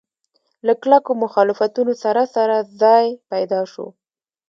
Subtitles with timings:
[0.65, 3.85] له کلکو مخالفتونو سره سره ځای پیدا شو.